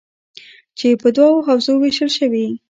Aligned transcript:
چې 0.77 0.87
په 1.01 1.07
دوو 1.17 1.45
حوزو 1.47 1.73
ویشل 1.79 2.09
شوي: 2.17 2.45